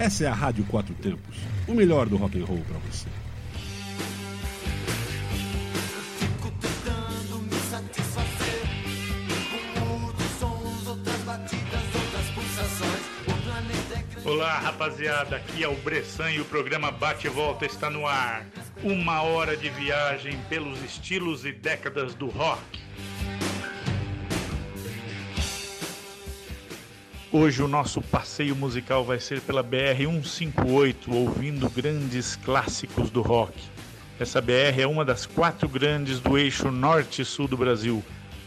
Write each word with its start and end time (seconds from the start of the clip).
Essa 0.00 0.24
é 0.24 0.28
a 0.28 0.32
Rádio 0.32 0.64
Quatro 0.64 0.94
Tempos, 0.94 1.36
o 1.68 1.74
melhor 1.74 2.08
do 2.08 2.16
rock 2.16 2.40
and 2.40 2.46
roll 2.46 2.64
para 2.66 2.78
você. 2.78 3.06
Olá, 14.24 14.58
rapaziada. 14.60 15.36
Aqui 15.36 15.62
é 15.62 15.68
o 15.68 15.76
Bressan 15.76 16.30
e 16.30 16.40
o 16.40 16.46
programa 16.46 16.90
Bate 16.90 17.26
e 17.26 17.30
Volta 17.30 17.66
está 17.66 17.90
no 17.90 18.06
ar. 18.06 18.46
Uma 18.82 19.20
hora 19.20 19.54
de 19.54 19.68
viagem 19.68 20.40
pelos 20.48 20.82
estilos 20.82 21.44
e 21.44 21.52
décadas 21.52 22.14
do 22.14 22.28
rock. 22.28 22.79
Hoje 27.32 27.62
o 27.62 27.68
nosso 27.68 28.02
passeio 28.02 28.56
musical 28.56 29.04
vai 29.04 29.20
ser 29.20 29.40
pela 29.40 29.62
BR 29.62 29.96
158, 29.98 31.14
ouvindo 31.14 31.70
grandes 31.70 32.36
clássicos 32.36 33.08
do 33.08 33.22
rock. 33.22 33.54
Essa 34.18 34.40
BR 34.40 34.80
é 34.80 34.86
uma 34.86 35.04
das 35.04 35.26
quatro 35.26 35.68
grandes 35.68 36.18
do 36.18 36.36
eixo 36.36 36.70
norte 36.70 37.22
e 37.22 37.24
sul 37.24 37.46
do 37.46 37.56
Brasil. 37.56 38.02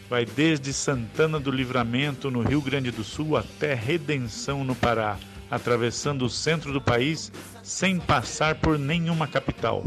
Vai 0.09 0.25
desde 0.25 0.73
Santana 0.73 1.39
do 1.39 1.49
Livramento, 1.49 2.29
no 2.29 2.41
Rio 2.41 2.61
Grande 2.61 2.91
do 2.91 3.03
Sul, 3.03 3.37
até 3.37 3.73
Redenção, 3.73 4.63
no 4.63 4.75
Pará 4.75 5.17
atravessando 5.53 6.25
o 6.25 6.29
centro 6.29 6.73
do 6.73 6.81
país 6.81 7.31
sem 7.61 7.99
passar 7.99 8.55
por 8.55 8.79
nenhuma 8.79 9.27
capital. 9.27 9.83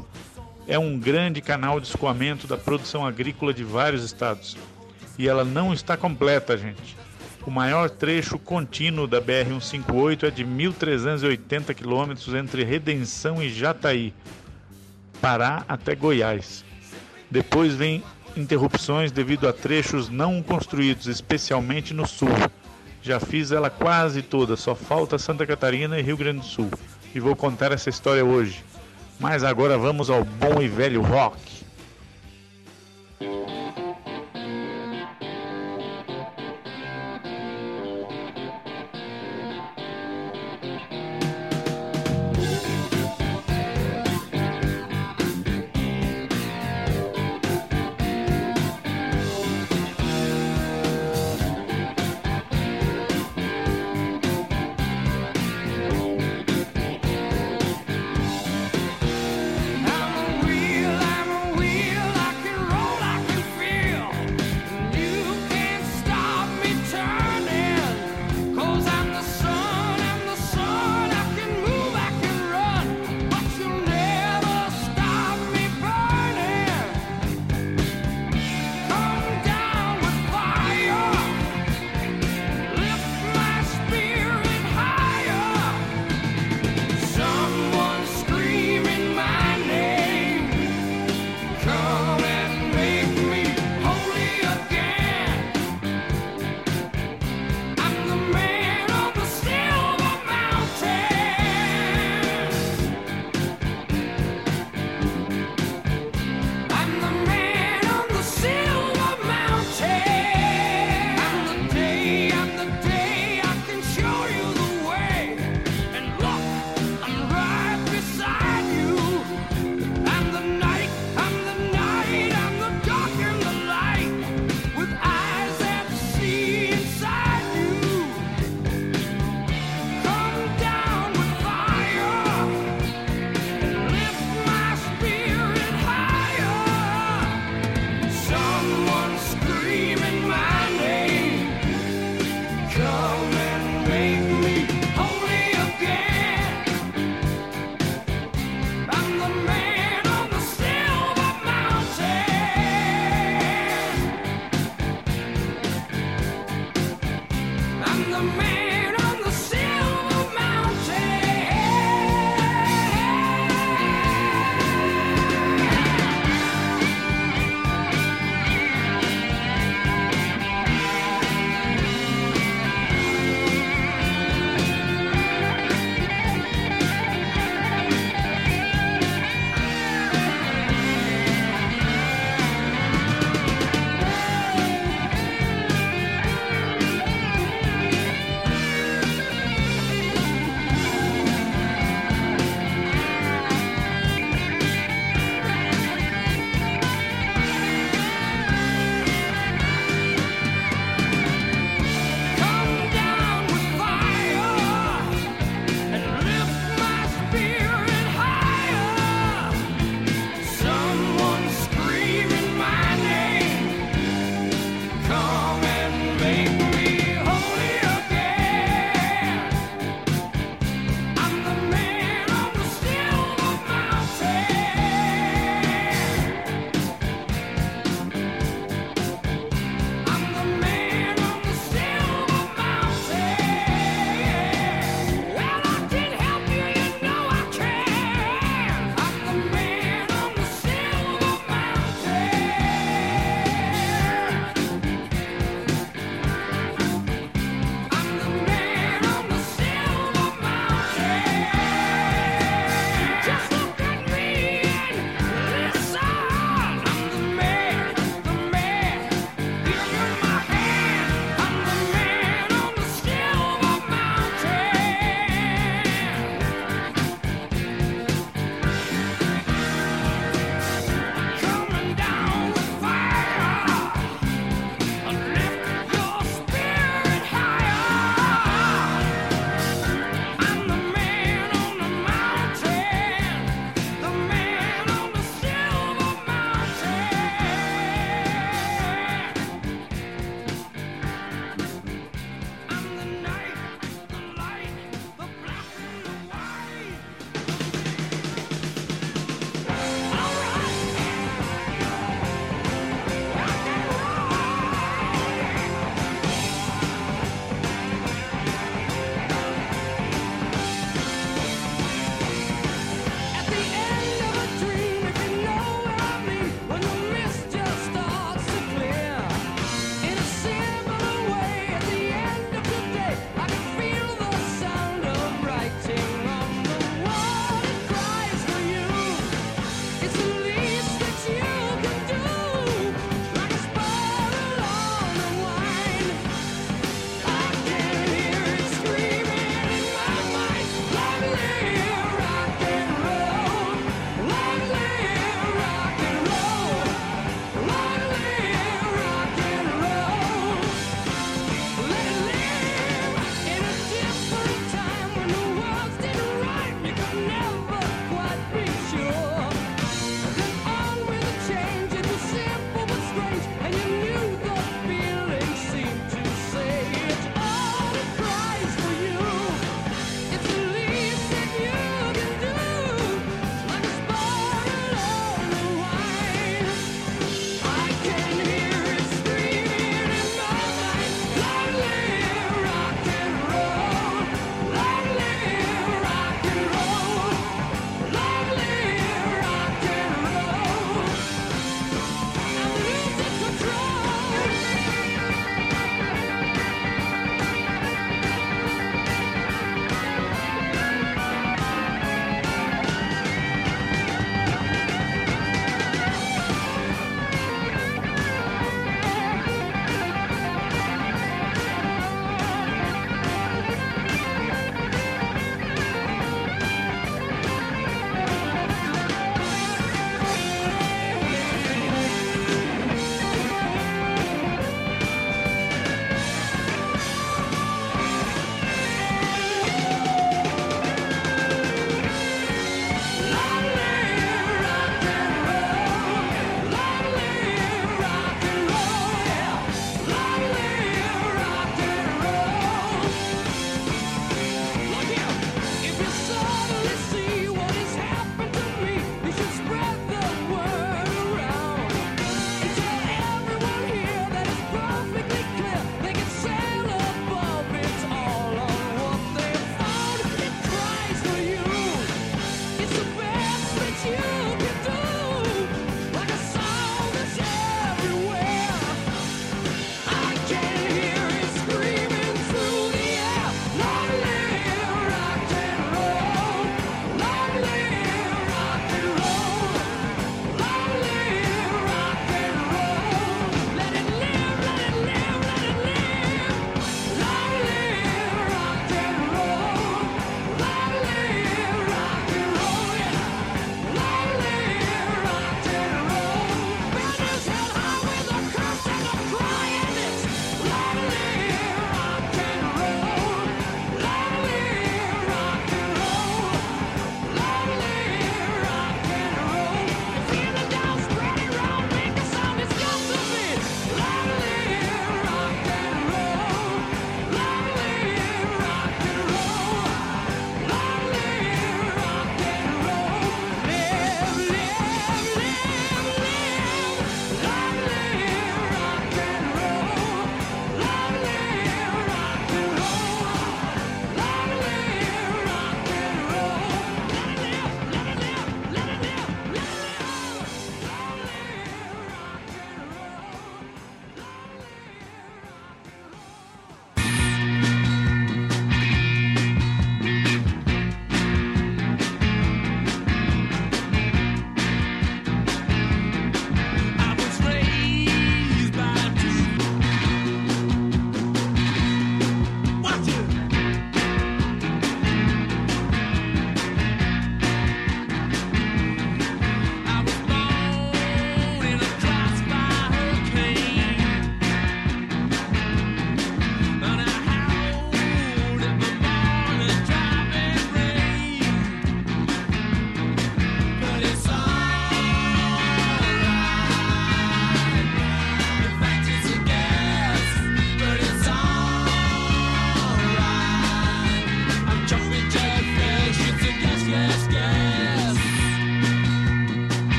É 0.68 0.78
um 0.78 0.96
grande 0.96 1.40
canal 1.40 1.80
de 1.80 1.88
escoamento 1.88 2.46
da 2.46 2.56
produção 2.56 3.04
agrícola 3.04 3.52
de 3.52 3.64
vários 3.64 4.04
estados. 4.04 4.56
E 5.18 5.28
ela 5.28 5.44
não 5.44 5.72
está 5.72 5.96
completa, 5.96 6.56
gente. 6.56 6.96
O 7.46 7.50
maior 7.50 7.88
trecho 7.88 8.40
contínuo 8.40 9.06
da 9.06 9.22
BR-158 9.22 10.24
é 10.24 10.30
de 10.32 10.44
1.380 10.44 11.72
quilômetros 11.74 12.34
entre 12.34 12.64
Redenção 12.64 13.40
e 13.40 13.48
Jataí, 13.48 14.12
Pará 15.20 15.64
até 15.68 15.94
Goiás. 15.94 16.64
Depois 17.30 17.72
vem 17.74 18.02
interrupções 18.36 19.12
devido 19.12 19.46
a 19.46 19.52
trechos 19.52 20.08
não 20.08 20.42
construídos, 20.42 21.06
especialmente 21.06 21.94
no 21.94 22.04
sul. 22.04 22.28
Já 23.00 23.20
fiz 23.20 23.52
ela 23.52 23.70
quase 23.70 24.22
toda, 24.22 24.56
só 24.56 24.74
falta 24.74 25.16
Santa 25.16 25.46
Catarina 25.46 26.00
e 26.00 26.02
Rio 26.02 26.16
Grande 26.16 26.40
do 26.40 26.46
Sul. 26.46 26.70
E 27.14 27.20
vou 27.20 27.36
contar 27.36 27.70
essa 27.70 27.88
história 27.88 28.24
hoje. 28.24 28.64
Mas 29.20 29.44
agora 29.44 29.78
vamos 29.78 30.10
ao 30.10 30.24
bom 30.24 30.60
e 30.60 30.66
velho 30.66 31.00
rock. 31.00 31.55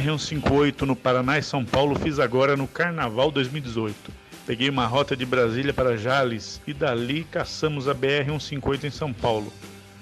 BR-158 0.00 0.82
no 0.82 0.96
Paraná 0.96 1.38
e 1.38 1.42
São 1.42 1.62
Paulo 1.62 1.94
fiz 1.94 2.18
agora 2.18 2.56
no 2.56 2.66
Carnaval 2.66 3.30
2018. 3.30 4.10
Peguei 4.46 4.70
uma 4.70 4.86
rota 4.86 5.14
de 5.14 5.26
Brasília 5.26 5.74
para 5.74 5.98
Jales 5.98 6.60
e 6.66 6.72
dali 6.72 7.24
caçamos 7.24 7.86
a 7.86 7.94
BR-158 7.94 8.84
em 8.84 8.90
São 8.90 9.12
Paulo. 9.12 9.52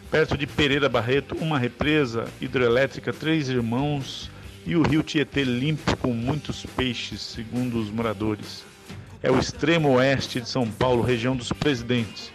Perto 0.08 0.38
de 0.38 0.46
Pereira 0.46 0.88
Barreto, 0.88 1.34
uma 1.40 1.58
represa 1.58 2.26
hidrelétrica 2.40 3.12
Três 3.12 3.48
Irmãos 3.48 4.30
e 4.64 4.76
o 4.76 4.82
rio 4.82 5.02
Tietê 5.02 5.42
limpo 5.42 5.96
com 5.96 6.12
muitos 6.12 6.64
peixes, 6.64 7.20
segundo 7.20 7.78
os 7.80 7.90
moradores. 7.90 8.64
É 9.20 9.32
o 9.32 9.38
extremo 9.38 9.96
oeste 9.96 10.40
de 10.40 10.48
São 10.48 10.70
Paulo, 10.70 11.02
região 11.02 11.36
dos 11.36 11.52
presidentes. 11.52 12.32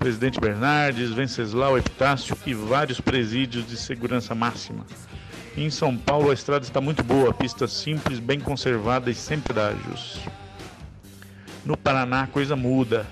Presidente 0.00 0.40
Bernardes, 0.40 1.12
Venceslau 1.12 1.78
Epitácio 1.78 2.36
e 2.44 2.52
vários 2.52 3.00
presídios 3.00 3.66
de 3.66 3.76
segurança 3.76 4.34
máxima. 4.34 4.84
Em 5.56 5.70
São 5.70 5.96
Paulo 5.96 6.30
a 6.30 6.34
estrada 6.34 6.64
está 6.64 6.80
muito 6.80 7.04
boa, 7.04 7.32
pista 7.32 7.68
simples, 7.68 8.18
bem 8.18 8.40
conservada 8.40 9.08
e 9.08 9.14
sem 9.14 9.38
pedágios. 9.38 10.18
No 11.64 11.76
Paraná 11.76 12.22
a 12.22 12.26
coisa 12.26 12.56
muda. 12.56 13.06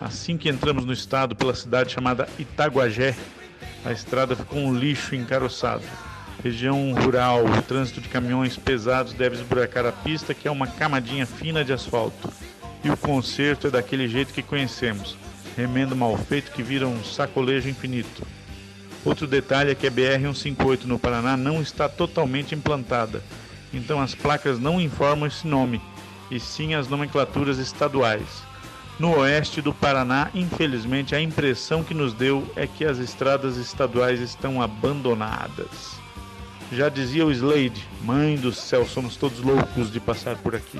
Assim 0.00 0.38
que 0.38 0.48
entramos 0.48 0.84
no 0.84 0.92
estado 0.92 1.34
pela 1.34 1.52
cidade 1.52 1.92
chamada 1.92 2.28
Itaguajé, 2.38 3.16
a 3.84 3.90
estrada 3.90 4.36
ficou 4.36 4.60
um 4.60 4.72
lixo 4.72 5.16
encaroçado. 5.16 5.82
Região 6.44 6.94
rural, 6.94 7.44
o 7.44 7.62
trânsito 7.62 8.00
de 8.00 8.08
caminhões 8.08 8.56
pesados 8.56 9.12
deve 9.12 9.34
esburacar 9.34 9.84
a 9.84 9.92
pista, 9.92 10.32
que 10.32 10.46
é 10.46 10.50
uma 10.50 10.68
camadinha 10.68 11.26
fina 11.26 11.64
de 11.64 11.72
asfalto. 11.72 12.32
E 12.84 12.90
o 12.90 12.96
conserto 12.96 13.66
é 13.66 13.70
daquele 13.70 14.06
jeito 14.06 14.32
que 14.32 14.42
conhecemos, 14.42 15.16
remendo 15.56 15.96
mal 15.96 16.16
feito 16.16 16.52
que 16.52 16.62
vira 16.62 16.86
um 16.86 17.02
sacolejo 17.02 17.68
infinito. 17.68 18.24
Outro 19.04 19.26
detalhe 19.26 19.70
é 19.70 19.74
que 19.74 19.86
a 19.86 19.90
BR-158 19.90 20.84
no 20.84 20.98
Paraná 20.98 21.36
não 21.36 21.62
está 21.62 21.88
totalmente 21.88 22.54
implantada, 22.54 23.22
então 23.72 24.00
as 24.00 24.14
placas 24.14 24.58
não 24.58 24.80
informam 24.80 25.26
esse 25.26 25.46
nome, 25.46 25.80
e 26.30 26.38
sim 26.38 26.74
as 26.74 26.88
nomenclaturas 26.88 27.58
estaduais. 27.58 28.42
No 28.98 29.16
oeste 29.20 29.62
do 29.62 29.72
Paraná, 29.72 30.28
infelizmente, 30.34 31.14
a 31.14 31.20
impressão 31.20 31.82
que 31.82 31.94
nos 31.94 32.12
deu 32.12 32.46
é 32.54 32.66
que 32.66 32.84
as 32.84 32.98
estradas 32.98 33.56
estaduais 33.56 34.20
estão 34.20 34.60
abandonadas. 34.60 35.98
Já 36.70 36.90
dizia 36.90 37.24
o 37.24 37.32
Slade, 37.32 37.88
mãe 38.02 38.36
do 38.36 38.52
céu, 38.52 38.86
somos 38.86 39.16
todos 39.16 39.40
loucos 39.40 39.90
de 39.90 39.98
passar 39.98 40.36
por 40.36 40.54
aqui. 40.54 40.78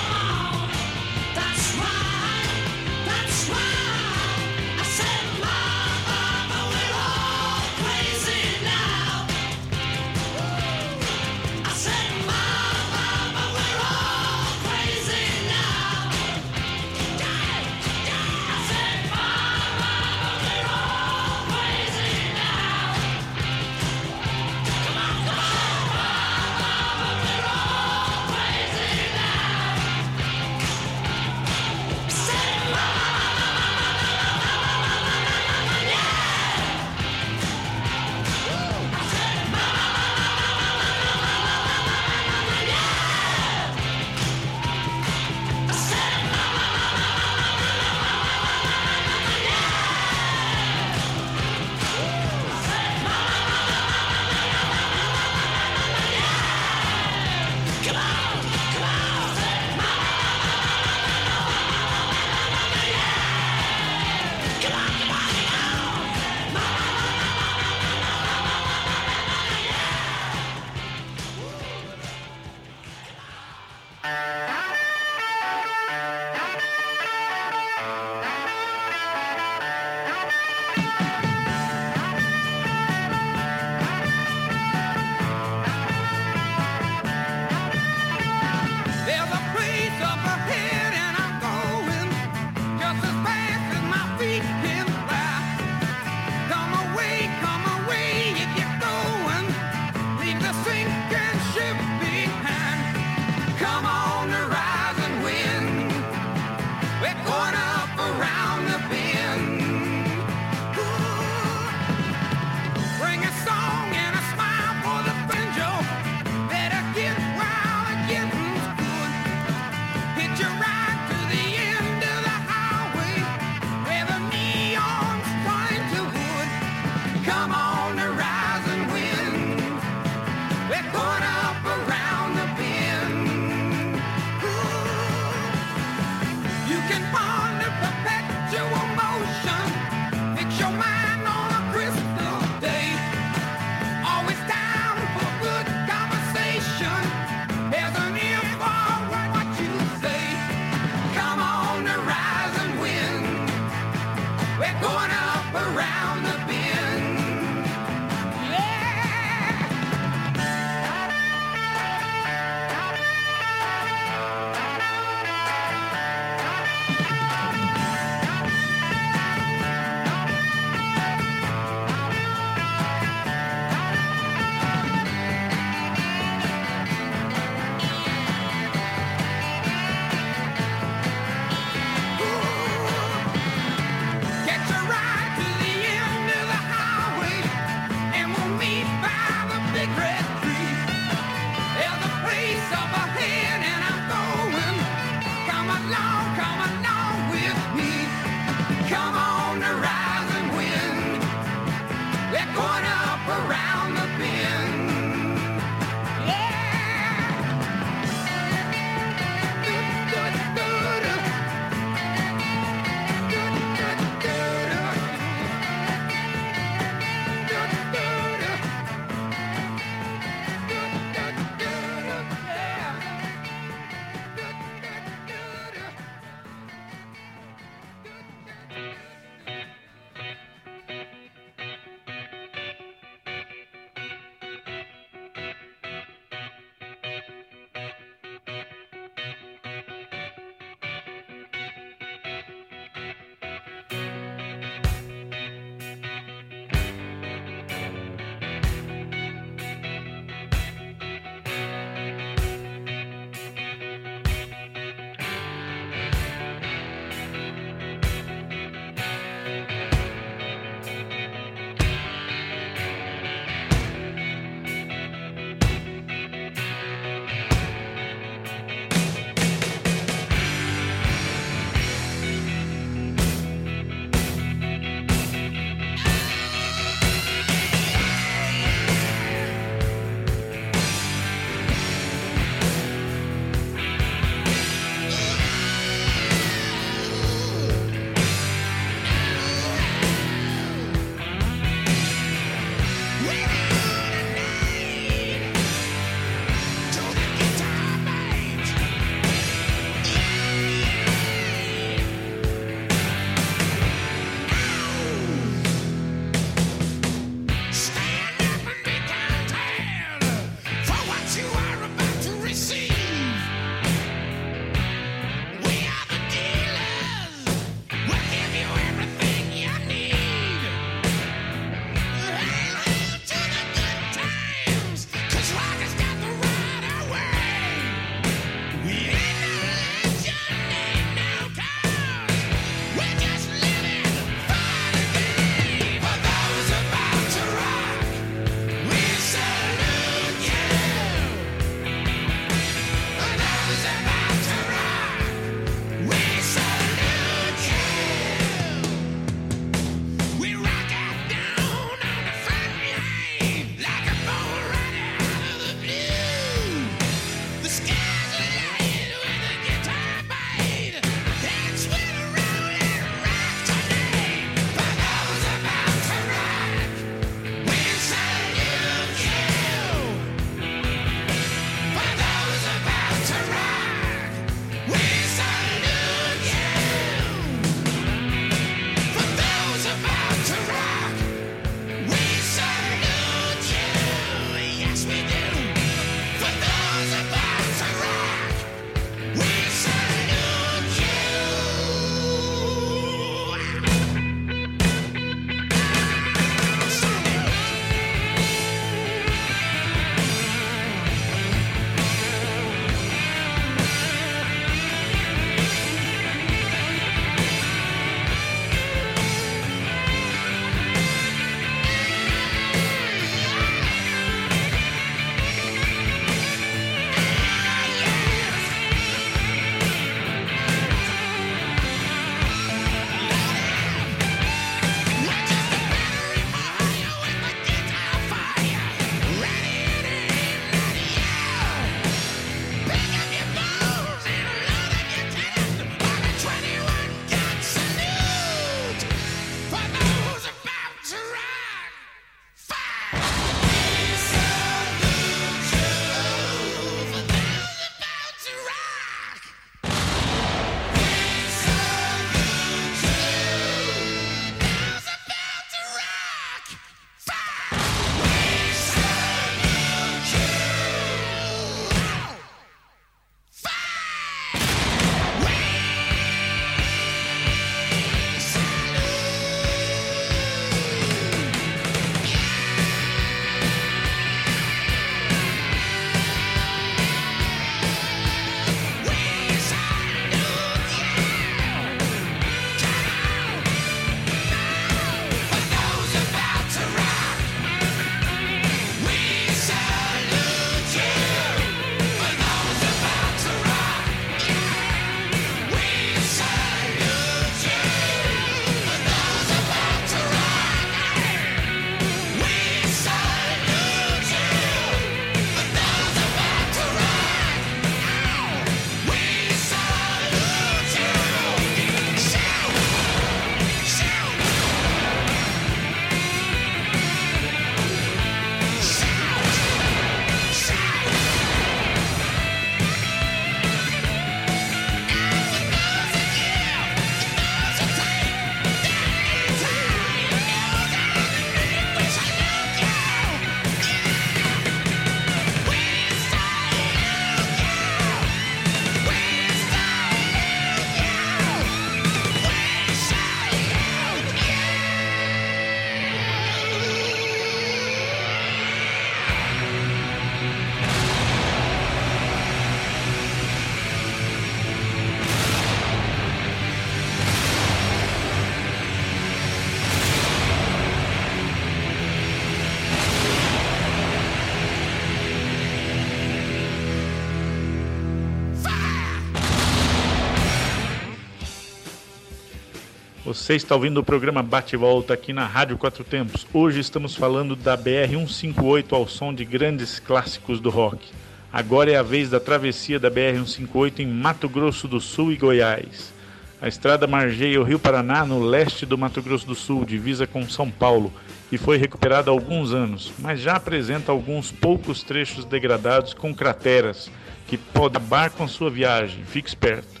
Você 573.44 573.56
está 573.56 573.74
ouvindo 573.74 574.00
o 574.00 574.02
programa 574.02 574.42
Bate 574.42 574.74
e 574.74 574.78
Volta 574.78 575.12
aqui 575.12 575.30
na 575.30 575.46
Rádio 575.46 575.76
Quatro 575.76 576.02
Tempos. 576.02 576.46
Hoje 576.50 576.80
estamos 576.80 577.14
falando 577.14 577.54
da 577.54 577.76
BR 577.76 578.08
158 578.08 578.94
ao 578.94 579.06
som 579.06 579.34
de 579.34 579.44
grandes 579.44 579.98
clássicos 579.98 580.60
do 580.60 580.70
rock. 580.70 581.12
Agora 581.52 581.92
é 581.92 581.96
a 581.96 582.02
vez 582.02 582.30
da 582.30 582.40
travessia 582.40 582.98
da 582.98 583.10
BR 583.10 583.36
158 583.36 584.00
em 584.00 584.06
Mato 584.06 584.48
Grosso 584.48 584.88
do 584.88 584.98
Sul 584.98 585.30
e 585.30 585.36
Goiás. 585.36 586.10
A 586.58 586.68
estrada 586.68 587.06
margeia 587.06 587.60
o 587.60 587.64
Rio 587.64 587.78
Paraná 587.78 588.24
no 588.24 588.42
leste 588.42 588.86
do 588.86 588.96
Mato 588.96 589.20
Grosso 589.20 589.46
do 589.46 589.54
Sul, 589.54 589.84
divisa 589.84 590.26
com 590.26 590.48
São 590.48 590.70
Paulo, 590.70 591.12
e 591.52 591.58
foi 591.58 591.76
recuperada 591.76 592.30
há 592.30 592.32
alguns 592.32 592.72
anos, 592.72 593.12
mas 593.18 593.40
já 593.40 593.56
apresenta 593.56 594.10
alguns 594.10 594.50
poucos 594.50 595.02
trechos 595.02 595.44
degradados 595.44 596.14
com 596.14 596.34
crateras 596.34 597.10
que 597.46 597.58
pode 597.58 597.98
acabar 597.98 598.30
com 598.30 598.48
sua 598.48 598.70
viagem. 598.70 599.22
Fique 599.26 599.50
esperto. 599.50 600.00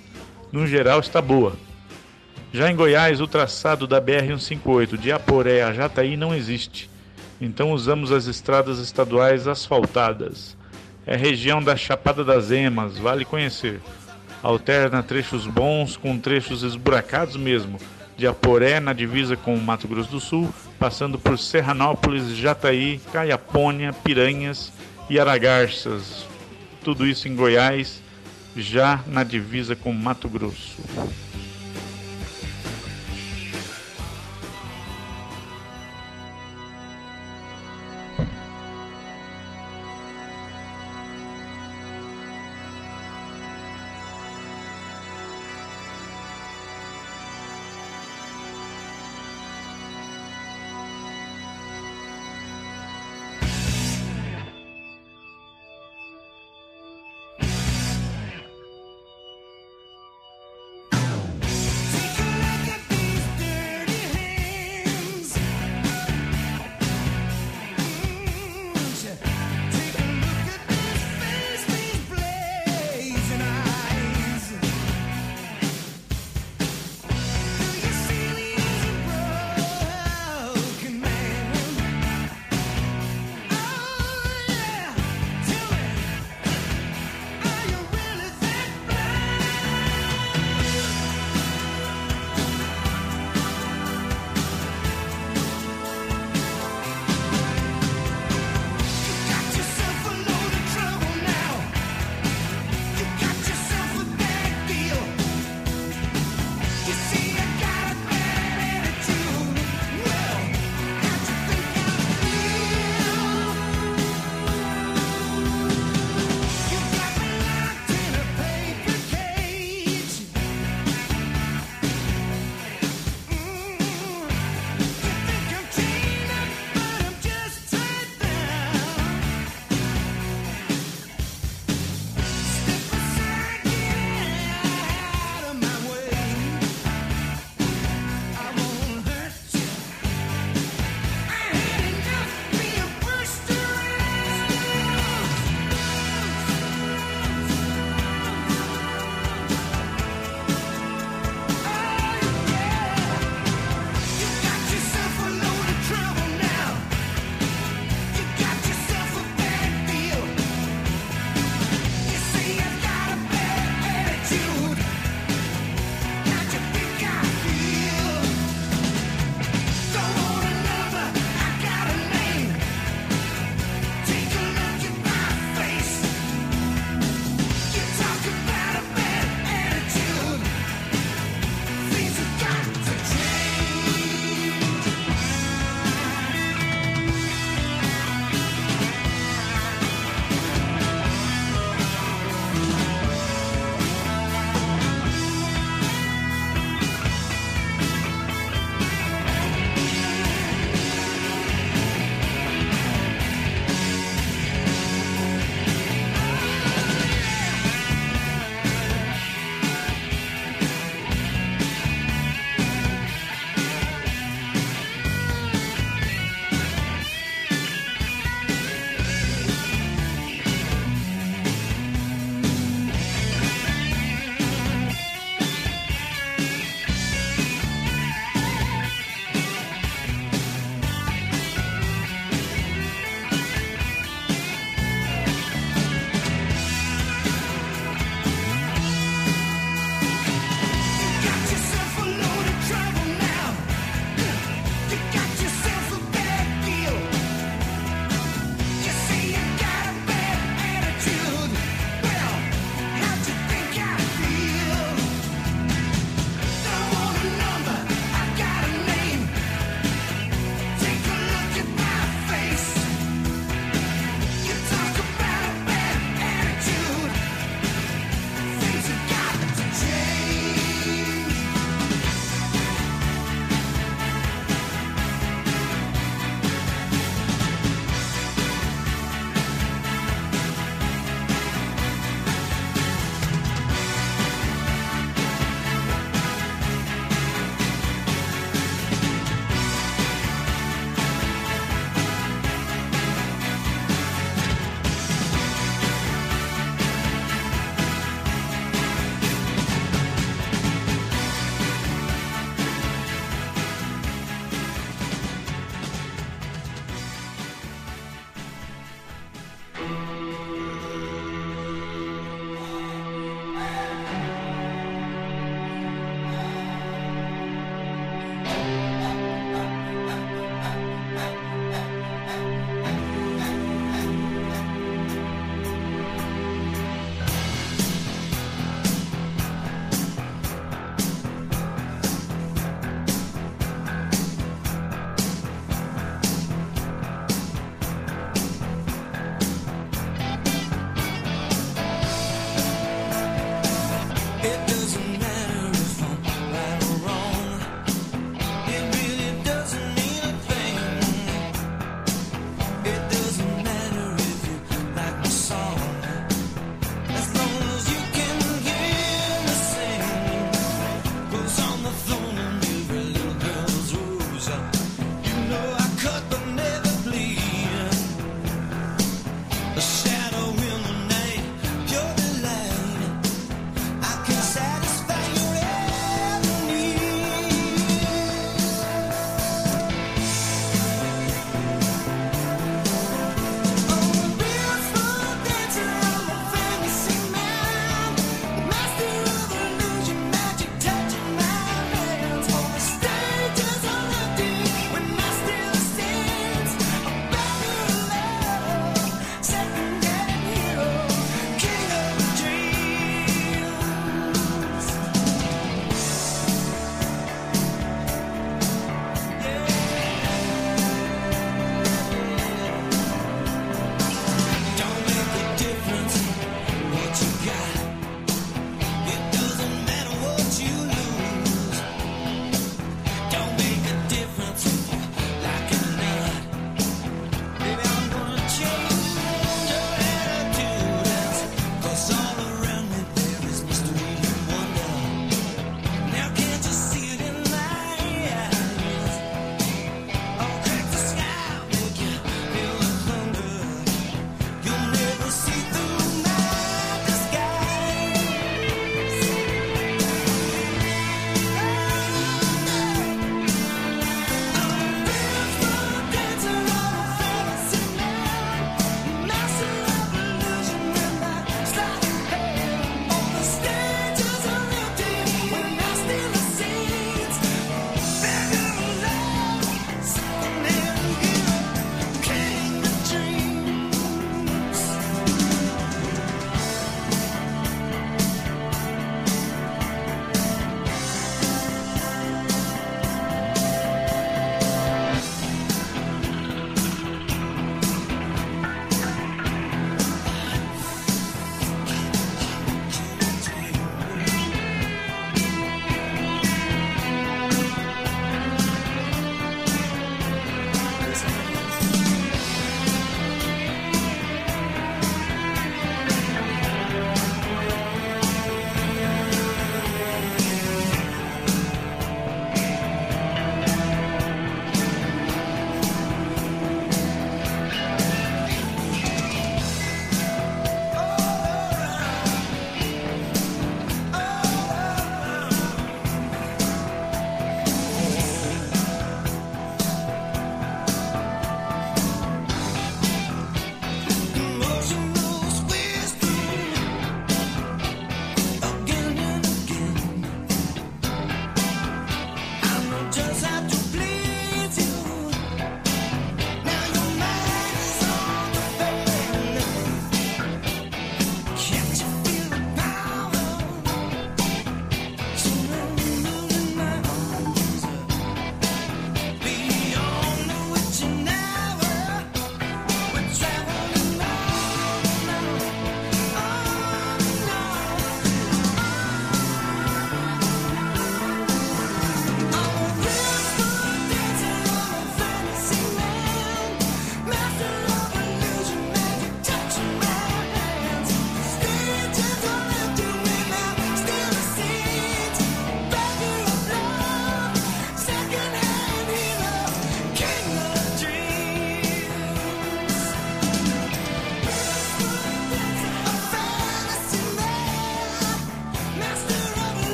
No 0.50 0.66
geral 0.66 1.00
está 1.00 1.20
boa, 1.20 1.54
já 2.54 2.70
em 2.70 2.76
Goiás, 2.76 3.20
o 3.20 3.26
traçado 3.26 3.84
da 3.84 4.00
BR-158 4.00 4.96
de 4.96 5.10
Aporé 5.10 5.64
a 5.64 5.72
Jataí 5.72 6.16
não 6.16 6.32
existe, 6.32 6.88
então 7.40 7.72
usamos 7.72 8.12
as 8.12 8.26
estradas 8.26 8.78
estaduais 8.78 9.48
asfaltadas. 9.48 10.56
É 11.04 11.16
região 11.16 11.60
da 11.60 11.76
Chapada 11.76 12.22
das 12.22 12.52
Emas, 12.52 12.96
vale 12.96 13.24
conhecer. 13.24 13.80
Alterna 14.40 15.02
trechos 15.02 15.48
bons 15.48 15.96
com 15.96 16.16
trechos 16.16 16.62
esburacados 16.62 17.36
mesmo, 17.36 17.80
de 18.16 18.24
Aporé 18.24 18.78
na 18.78 18.92
divisa 18.92 19.36
com 19.36 19.56
o 19.56 19.60
Mato 19.60 19.88
Grosso 19.88 20.12
do 20.12 20.20
Sul, 20.20 20.54
passando 20.78 21.18
por 21.18 21.36
Serranópolis, 21.36 22.36
Jataí, 22.36 23.00
Caiapônia, 23.12 23.92
Piranhas 23.92 24.72
e 25.10 25.18
Aragarças. 25.18 26.24
Tudo 26.84 27.04
isso 27.04 27.26
em 27.26 27.34
Goiás, 27.34 28.00
já 28.54 29.00
na 29.08 29.24
divisa 29.24 29.74
com 29.74 29.92
Mato 29.92 30.28
Grosso. 30.28 30.76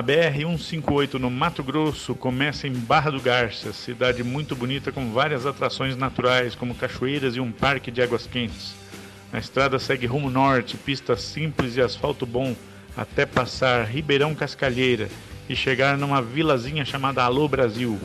A 0.00 0.02
BR-158 0.02 1.18
no 1.18 1.30
Mato 1.30 1.62
Grosso 1.62 2.14
começa 2.14 2.66
em 2.66 2.72
Barra 2.72 3.10
do 3.10 3.20
Garça, 3.20 3.70
cidade 3.70 4.24
muito 4.24 4.56
bonita 4.56 4.90
com 4.90 5.12
várias 5.12 5.44
atrações 5.44 5.94
naturais, 5.94 6.54
como 6.54 6.74
cachoeiras 6.74 7.36
e 7.36 7.40
um 7.40 7.52
parque 7.52 7.90
de 7.90 8.00
águas 8.00 8.26
quentes. 8.26 8.74
A 9.30 9.36
estrada 9.36 9.78
segue 9.78 10.06
rumo 10.06 10.30
norte, 10.30 10.78
pista 10.78 11.18
simples 11.18 11.76
e 11.76 11.82
asfalto 11.82 12.24
bom, 12.24 12.56
até 12.96 13.26
passar 13.26 13.84
Ribeirão 13.84 14.34
Cascalheira 14.34 15.06
e 15.46 15.54
chegar 15.54 15.98
numa 15.98 16.22
vilazinha 16.22 16.82
chamada 16.82 17.22
Alô 17.22 17.46
Brasil. 17.46 18.00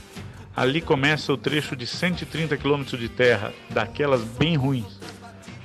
Ali 0.53 0.81
começa 0.81 1.31
o 1.31 1.37
trecho 1.37 1.77
de 1.77 1.87
130 1.87 2.57
km 2.57 2.83
de 2.83 3.07
terra, 3.07 3.53
daquelas 3.69 4.21
bem 4.21 4.57
ruins. 4.57 4.99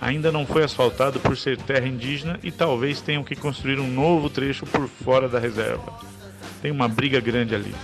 Ainda 0.01 0.31
não 0.31 0.47
foi 0.47 0.63
asfaltado 0.63 1.19
por 1.19 1.37
ser 1.37 1.59
terra 1.59 1.89
indígena 1.89 2.39
e 2.41 2.53
talvez 2.53 3.01
tenham 3.01 3.25
que 3.25 3.35
construir 3.35 3.81
um 3.81 3.89
novo 3.89 4.31
trecho 4.31 4.65
por 4.65 4.89
fora 4.89 5.29
da 5.29 5.41
reserva. 5.41 6.20
Tem 6.63 6.71
uma 6.71 6.89
briga 6.89 7.21
grande 7.21 7.55
ali. 7.55 7.75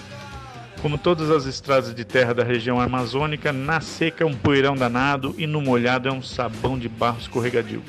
Como 0.83 0.99
todas 0.99 1.31
as 1.31 1.47
estradas 1.47 1.95
de 1.95 2.05
terra 2.05 2.35
da 2.35 2.45
região 2.45 2.81
amazônica, 2.81 3.53
na 3.53 3.81
seca 3.81 4.22
é 4.22 4.27
um 4.27 4.35
poeirão 4.35 4.77
danado 4.77 5.35
e 5.39 5.47
no 5.47 5.61
molhado 5.61 6.09
é 6.09 6.12
um 6.12 6.22
sabão 6.22 6.79
de 6.79 6.89
barro 6.89 7.18
escorregadio. 7.18 7.83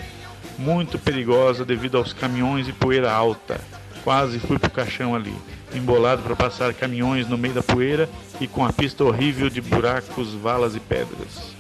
Muito 0.57 0.97
perigosa 0.97 1.65
devido 1.65 1.97
aos 1.97 2.13
caminhões 2.13 2.67
e 2.67 2.73
poeira 2.73 3.11
alta. 3.11 3.59
Quase 4.03 4.39
fui 4.39 4.57
pro 4.57 4.71
caixão 4.71 5.13
ali, 5.13 5.35
embolado 5.75 6.23
para 6.23 6.35
passar 6.35 6.73
caminhões 6.73 7.27
no 7.27 7.38
meio 7.38 7.53
da 7.53 7.61
poeira 7.61 8.09
e 8.39 8.47
com 8.47 8.65
a 8.65 8.71
pista 8.71 9.03
horrível 9.03 9.49
de 9.49 9.59
buracos, 9.59 10.33
valas 10.33 10.75
e 10.75 10.79
pedras. 10.79 11.55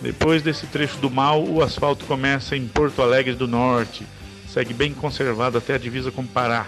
Depois 0.00 0.42
desse 0.42 0.66
trecho 0.66 0.96
do 0.98 1.10
mal, 1.10 1.44
o 1.44 1.62
asfalto 1.62 2.06
começa 2.06 2.56
em 2.56 2.66
Porto 2.66 3.02
Alegre 3.02 3.34
do 3.34 3.46
Norte, 3.46 4.06
segue 4.48 4.72
bem 4.72 4.94
conservado 4.94 5.58
até 5.58 5.74
a 5.74 5.78
divisa 5.78 6.10
com 6.10 6.24
Pará, 6.24 6.66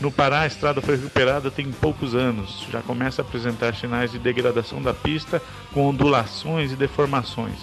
no 0.00 0.10
Pará, 0.10 0.40
a 0.40 0.46
estrada 0.46 0.80
foi 0.80 0.96
recuperada 0.96 1.50
tem 1.50 1.70
poucos 1.70 2.14
anos. 2.14 2.66
Já 2.70 2.82
começa 2.82 3.22
a 3.22 3.24
apresentar 3.24 3.74
sinais 3.74 4.10
de 4.10 4.18
degradação 4.18 4.82
da 4.82 4.92
pista, 4.92 5.40
com 5.72 5.86
ondulações 5.86 6.72
e 6.72 6.76
deformações. 6.76 7.58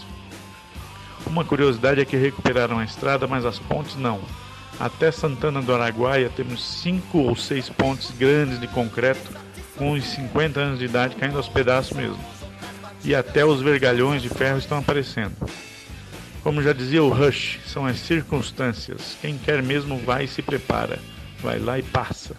Uma 1.25 1.43
curiosidade 1.43 2.01
é 2.01 2.05
que 2.05 2.15
recuperaram 2.15 2.79
a 2.79 2.85
estrada, 2.85 3.27
mas 3.27 3.45
as 3.45 3.59
pontes 3.59 3.95
não. 3.95 4.21
Até 4.79 5.11
Santana 5.11 5.61
do 5.61 5.73
Araguaia 5.73 6.29
temos 6.29 6.63
cinco 6.63 7.19
ou 7.19 7.35
seis 7.35 7.69
pontes 7.69 8.11
grandes 8.11 8.59
de 8.59 8.67
concreto, 8.67 9.31
com 9.77 9.91
uns 9.91 10.05
50 10.05 10.59
anos 10.59 10.79
de 10.79 10.85
idade 10.85 11.15
caindo 11.15 11.37
aos 11.37 11.49
pedaços 11.49 11.95
mesmo. 11.95 12.19
E 13.03 13.13
até 13.13 13.45
os 13.45 13.61
vergalhões 13.61 14.21
de 14.21 14.29
ferro 14.29 14.57
estão 14.57 14.77
aparecendo. 14.77 15.35
Como 16.41 16.63
já 16.63 16.73
dizia 16.73 17.03
o 17.03 17.09
Rush, 17.09 17.59
são 17.67 17.85
as 17.85 17.99
circunstâncias. 17.99 19.17
Quem 19.21 19.37
quer 19.37 19.61
mesmo 19.61 19.97
vai 19.97 20.23
e 20.23 20.27
se 20.27 20.41
prepara 20.41 20.97
vai 21.41 21.59
lá 21.59 21.79
e 21.79 21.83
passa. 21.83 22.35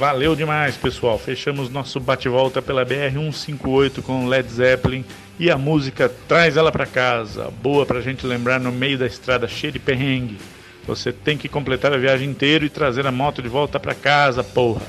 Valeu 0.00 0.34
demais, 0.34 0.78
pessoal. 0.78 1.18
Fechamos 1.18 1.68
nosso 1.68 2.00
bate-volta 2.00 2.62
pela 2.62 2.86
BR-158 2.86 4.00
com 4.00 4.26
Led 4.26 4.50
Zeppelin 4.50 5.04
e 5.38 5.50
a 5.50 5.58
música 5.58 6.10
Traz 6.26 6.56
Ela 6.56 6.72
Pra 6.72 6.86
Casa. 6.86 7.52
Boa 7.62 7.84
pra 7.84 8.00
gente 8.00 8.26
lembrar 8.26 8.58
no 8.58 8.72
meio 8.72 8.96
da 8.96 9.04
estrada 9.06 9.46
cheia 9.46 9.70
de 9.70 9.78
perrengue. 9.78 10.38
Você 10.86 11.12
tem 11.12 11.36
que 11.36 11.50
completar 11.50 11.92
a 11.92 11.98
viagem 11.98 12.30
inteira 12.30 12.64
e 12.64 12.70
trazer 12.70 13.06
a 13.06 13.12
moto 13.12 13.42
de 13.42 13.48
volta 13.50 13.78
pra 13.78 13.94
casa, 13.94 14.42
porra. 14.42 14.80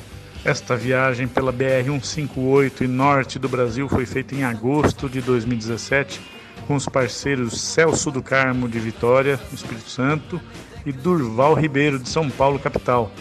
Esta 0.45 0.78
viagem 0.78 1.28
pela 1.28 1.51
BR-158 1.51 2.80
e 2.80 2.88
norte 2.88 3.38
do 3.38 3.49
Brasil 3.49 3.89
foi 3.89 4.05
feita 4.05 4.34
em 4.34 4.45
agosto 4.45 5.09
de 5.09 5.20
2017 5.20 6.22
com 6.66 6.76
os 6.76 6.86
parceiros 6.86 7.59
Celso 7.59 8.12
do 8.12 8.24
Carmo 8.24 8.70
de 8.70 8.80
Vitória, 8.80 9.38
Espírito 9.51 9.89
Santo, 9.89 10.39
e 10.86 10.93
Durval 10.93 11.53
Ribeiro 11.53 11.99
de 11.99 12.07
São 12.07 12.30
Paulo, 12.30 12.57
capital. 12.57 13.12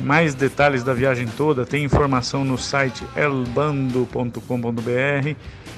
Mais 0.00 0.34
detalhes 0.34 0.82
da 0.82 0.92
viagem 0.92 1.26
toda 1.26 1.64
tem 1.64 1.84
informação 1.84 2.44
no 2.44 2.58
site 2.58 3.04
elbando.com.br, 3.16 4.38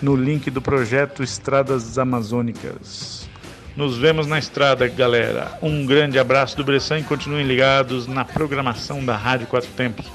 no 0.02 0.16
link 0.16 0.50
do 0.50 0.62
projeto 0.62 1.22
Estradas 1.22 1.98
Amazônicas. 1.98 3.28
Nos 3.76 3.98
vemos 3.98 4.26
na 4.26 4.38
estrada, 4.38 4.88
galera. 4.88 5.58
Um 5.60 5.84
grande 5.84 6.18
abraço 6.18 6.56
do 6.56 6.64
Bressan 6.64 7.00
e 7.00 7.04
continuem 7.04 7.46
ligados 7.46 8.06
na 8.06 8.24
programação 8.24 9.04
da 9.04 9.14
Rádio 9.14 9.46
Quatro 9.46 9.70
Tempos, 9.72 10.06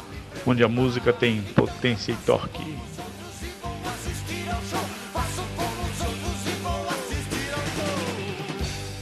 onde 0.47 0.63
a 0.63 0.67
música 0.67 1.13
tem 1.13 1.43
potência 1.55 2.11
e 2.11 2.15
torque. 2.25 2.75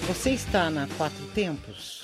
Você 0.10 0.32
está 0.32 0.70
na 0.70 0.88
Quatro 0.98 1.24
Tempos? 1.34 2.04